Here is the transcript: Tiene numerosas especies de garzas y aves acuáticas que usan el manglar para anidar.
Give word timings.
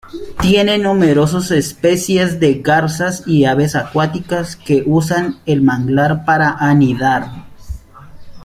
Tiene 0.41 0.79
numerosas 0.79 1.51
especies 1.51 2.39
de 2.39 2.55
garzas 2.55 3.21
y 3.27 3.45
aves 3.45 3.75
acuáticas 3.75 4.55
que 4.55 4.81
usan 4.87 5.37
el 5.45 5.61
manglar 5.61 6.25
para 6.25 6.49
anidar. 6.57 7.45